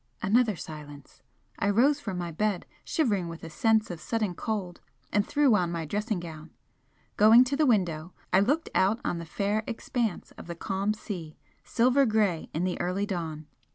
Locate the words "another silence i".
0.23-1.69